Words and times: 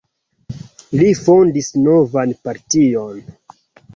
Li 1.01 1.09
fondis 1.25 1.69
novan 1.87 2.33
partion. 2.47 3.23